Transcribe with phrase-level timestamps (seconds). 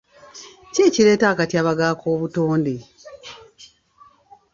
[0.73, 2.75] Ki ekireeta akatyabaga ak'obutonde?